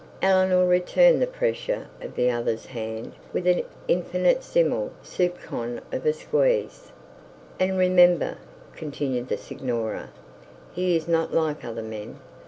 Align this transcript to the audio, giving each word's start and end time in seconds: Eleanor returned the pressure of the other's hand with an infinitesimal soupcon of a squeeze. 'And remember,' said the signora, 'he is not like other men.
Eleanor 0.19 0.65
returned 0.65 1.21
the 1.21 1.27
pressure 1.27 1.85
of 2.01 2.15
the 2.15 2.27
other's 2.27 2.65
hand 2.65 3.13
with 3.31 3.45
an 3.45 3.61
infinitesimal 3.87 4.91
soupcon 5.03 5.79
of 5.91 6.03
a 6.07 6.11
squeeze. 6.11 6.91
'And 7.59 7.77
remember,' 7.77 8.39
said 8.75 9.27
the 9.27 9.37
signora, 9.37 10.09
'he 10.71 10.95
is 10.95 11.07
not 11.07 11.35
like 11.35 11.63
other 11.63 11.83
men. 11.83 12.19